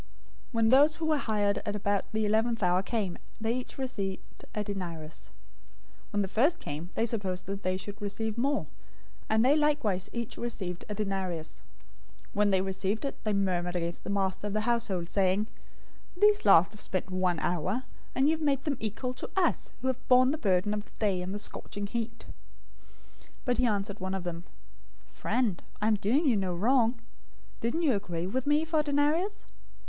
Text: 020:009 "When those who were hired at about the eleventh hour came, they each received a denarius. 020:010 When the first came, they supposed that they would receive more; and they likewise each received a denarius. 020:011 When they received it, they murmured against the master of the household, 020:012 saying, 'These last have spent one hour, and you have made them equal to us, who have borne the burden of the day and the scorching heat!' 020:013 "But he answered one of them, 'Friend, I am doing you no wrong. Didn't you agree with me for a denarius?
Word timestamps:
020:009 0.01 0.07
"When 0.53 0.69
those 0.69 0.95
who 0.95 1.05
were 1.05 1.17
hired 1.17 1.59
at 1.63 1.75
about 1.75 2.05
the 2.11 2.25
eleventh 2.25 2.63
hour 2.63 2.81
came, 2.81 3.19
they 3.39 3.53
each 3.53 3.77
received 3.77 4.45
a 4.55 4.63
denarius. 4.63 5.29
020:010 6.05 6.11
When 6.13 6.21
the 6.23 6.27
first 6.27 6.57
came, 6.59 6.89
they 6.95 7.05
supposed 7.05 7.45
that 7.45 7.61
they 7.61 7.73
would 7.85 8.01
receive 8.01 8.35
more; 8.35 8.65
and 9.29 9.45
they 9.45 9.55
likewise 9.55 10.09
each 10.11 10.39
received 10.39 10.85
a 10.89 10.95
denarius. 10.95 11.61
020:011 12.29 12.29
When 12.33 12.49
they 12.49 12.61
received 12.61 13.05
it, 13.05 13.23
they 13.23 13.33
murmured 13.33 13.75
against 13.75 14.03
the 14.03 14.09
master 14.09 14.47
of 14.47 14.53
the 14.53 14.61
household, 14.61 15.05
020:012 15.05 15.07
saying, 15.09 15.47
'These 16.17 16.45
last 16.45 16.71
have 16.71 16.81
spent 16.81 17.11
one 17.11 17.39
hour, 17.39 17.83
and 18.15 18.27
you 18.27 18.31
have 18.35 18.41
made 18.43 18.63
them 18.63 18.77
equal 18.79 19.13
to 19.13 19.29
us, 19.37 19.71
who 19.81 19.87
have 19.87 20.07
borne 20.07 20.31
the 20.31 20.39
burden 20.39 20.73
of 20.73 20.83
the 20.85 20.91
day 20.97 21.21
and 21.21 21.31
the 21.31 21.37
scorching 21.37 21.85
heat!' 21.85 22.25
020:013 23.45 23.45
"But 23.45 23.57
he 23.59 23.67
answered 23.67 23.99
one 23.99 24.15
of 24.15 24.23
them, 24.23 24.45
'Friend, 25.11 25.61
I 25.79 25.85
am 25.87 25.93
doing 25.93 26.25
you 26.25 26.37
no 26.37 26.55
wrong. 26.55 26.99
Didn't 27.59 27.83
you 27.83 27.93
agree 27.93 28.25
with 28.25 28.47
me 28.47 28.65
for 28.65 28.79
a 28.79 28.83
denarius? 28.83 29.45